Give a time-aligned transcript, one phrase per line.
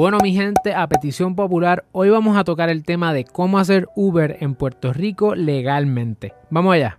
[0.00, 3.86] Bueno, mi gente, a petición popular, hoy vamos a tocar el tema de cómo hacer
[3.94, 6.32] Uber en Puerto Rico legalmente.
[6.48, 6.96] Vamos allá.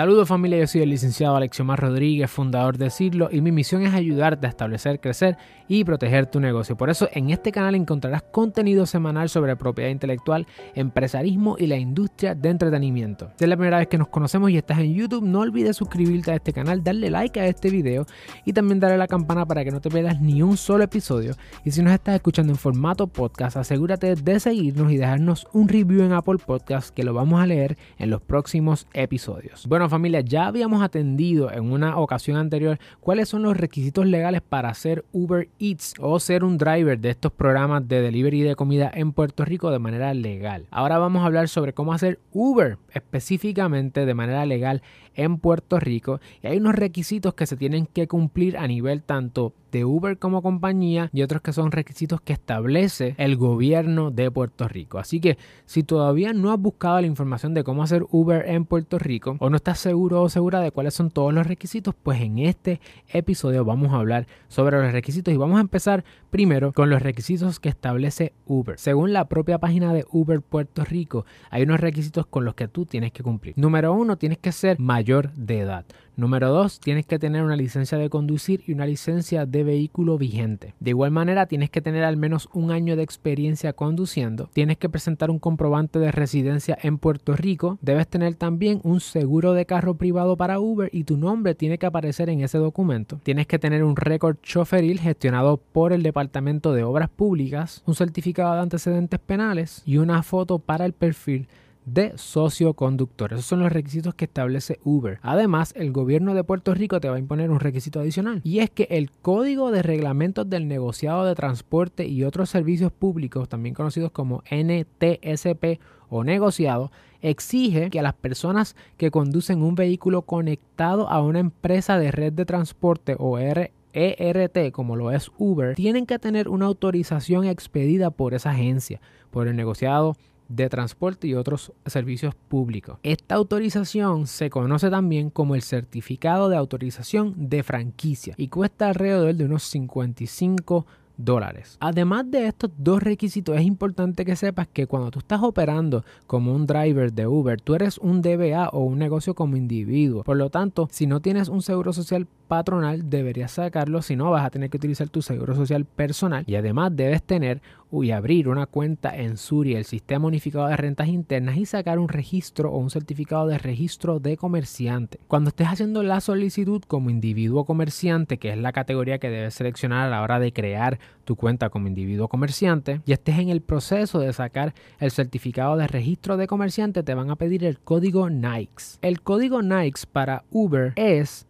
[0.00, 3.92] Saludos familia, yo soy el licenciado Alexiomar Rodríguez, fundador de Cirlo, y mi misión es
[3.92, 5.36] ayudarte a establecer, crecer
[5.68, 6.74] y proteger tu negocio.
[6.74, 12.34] Por eso en este canal encontrarás contenido semanal sobre propiedad intelectual, empresarismo y la industria
[12.34, 13.30] de entretenimiento.
[13.36, 16.30] Si es la primera vez que nos conocemos y estás en YouTube, no olvides suscribirte
[16.30, 18.06] a este canal, darle like a este video
[18.46, 21.34] y también darle a la campana para que no te pierdas ni un solo episodio.
[21.62, 26.04] Y si nos estás escuchando en formato podcast, asegúrate de seguirnos y dejarnos un review
[26.04, 29.66] en Apple Podcast que lo vamos a leer en los próximos episodios.
[29.66, 34.70] Bueno, familia, ya habíamos atendido en una ocasión anterior cuáles son los requisitos legales para
[34.70, 39.12] hacer Uber Eats o ser un driver de estos programas de delivery de comida en
[39.12, 40.66] Puerto Rico de manera legal.
[40.70, 44.82] Ahora vamos a hablar sobre cómo hacer Uber específicamente de manera legal
[45.14, 49.52] en Puerto Rico y hay unos requisitos que se tienen que cumplir a nivel tanto
[49.70, 54.68] de Uber como compañía y otros que son requisitos que establece el gobierno de Puerto
[54.68, 54.98] Rico.
[54.98, 58.98] Así que si todavía no has buscado la información de cómo hacer Uber en Puerto
[58.98, 62.38] Rico o no estás seguro o segura de cuáles son todos los requisitos, pues en
[62.38, 67.02] este episodio vamos a hablar sobre los requisitos y vamos a empezar primero con los
[67.02, 68.78] requisitos que establece Uber.
[68.78, 72.86] Según la propia página de Uber Puerto Rico, hay unos requisitos con los que tú
[72.86, 73.54] tienes que cumplir.
[73.56, 75.84] Número uno, tienes que ser mayor de edad.
[76.16, 76.80] Número 2.
[76.80, 80.74] Tienes que tener una licencia de conducir y una licencia de vehículo vigente.
[80.80, 84.50] De igual manera, tienes que tener al menos un año de experiencia conduciendo.
[84.52, 87.78] Tienes que presentar un comprobante de residencia en Puerto Rico.
[87.82, 91.86] Debes tener también un seguro de carro privado para Uber y tu nombre tiene que
[91.86, 93.20] aparecer en ese documento.
[93.22, 98.54] Tienes que tener un récord choferil gestionado por el Departamento de Obras Públicas, un certificado
[98.54, 101.48] de antecedentes penales y una foto para el perfil
[101.84, 103.32] de socio conductor.
[103.32, 105.18] Esos son los requisitos que establece Uber.
[105.22, 108.70] Además, el gobierno de Puerto Rico te va a imponer un requisito adicional y es
[108.70, 114.12] que el Código de Reglamentos del Negociado de Transporte y otros servicios públicos, también conocidos
[114.12, 116.90] como NTSP o negociado,
[117.22, 122.32] exige que a las personas que conducen un vehículo conectado a una empresa de red
[122.32, 128.34] de transporte o ERT, como lo es Uber, tienen que tener una autorización expedida por
[128.34, 129.00] esa agencia,
[129.30, 130.16] por el negociado
[130.50, 132.98] de transporte y otros servicios públicos.
[133.02, 139.34] Esta autorización se conoce también como el certificado de autorización de franquicia y cuesta alrededor
[139.34, 140.86] de unos 55
[141.24, 141.76] dólares.
[141.80, 146.54] Además de estos dos requisitos, es importante que sepas que cuando tú estás operando como
[146.54, 150.24] un driver de Uber, tú eres un DBA o un negocio como individuo.
[150.24, 154.44] Por lo tanto, si no tienes un seguro social patronal, deberías sacarlo, si no vas
[154.44, 157.62] a tener que utilizar tu seguro social personal y además debes tener
[157.92, 162.08] y abrir una cuenta en Suri, el Sistema Unificado de Rentas Internas, y sacar un
[162.08, 165.18] registro o un certificado de registro de comerciante.
[165.28, 170.06] Cuando estés haciendo la solicitud como individuo comerciante, que es la categoría que debes seleccionar
[170.06, 174.20] a la hora de crear tu cuenta como individuo comerciante, y estés en el proceso
[174.20, 178.98] de sacar el certificado de registro de comerciante, te van a pedir el código NICE.
[179.02, 181.46] El código NICE para Uber es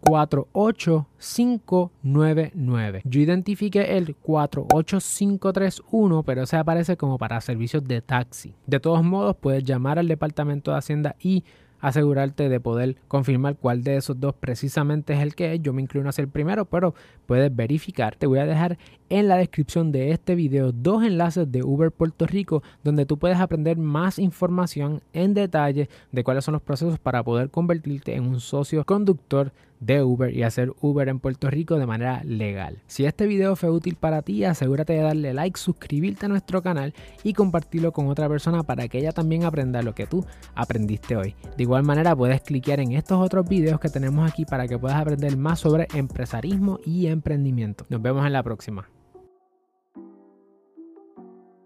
[1.21, 3.03] 48599.
[3.05, 8.55] Yo identifiqué el 48531 pero se aparece como para servicios de taxi.
[8.67, 11.45] De todos modos, puedes llamar al Departamento de Hacienda y
[11.81, 15.63] asegurarte de poder confirmar cuál de esos dos precisamente es el que es.
[15.63, 16.95] Yo me inclino hacia el primero, pero
[17.27, 18.17] puedes verificar.
[18.17, 22.27] Te voy a dejar en la descripción de este video dos enlaces de Uber Puerto
[22.27, 27.23] Rico donde tú puedes aprender más información en detalle de cuáles son los procesos para
[27.23, 31.87] poder convertirte en un socio conductor de Uber y hacer Uber en Puerto Rico de
[31.87, 32.79] manera legal.
[32.87, 36.95] Si este video fue útil para ti, asegúrate de darle like, suscribirte a nuestro canal
[37.25, 40.25] y compartirlo con otra persona para que ella también aprenda lo que tú
[40.55, 41.35] aprendiste hoy.
[41.57, 45.01] De igual manera puedes cliquear en estos otros videos que tenemos aquí para que puedas
[45.01, 47.87] aprender más sobre empresarismo y emprendimiento.
[47.89, 49.00] Nos vemos en la próxima.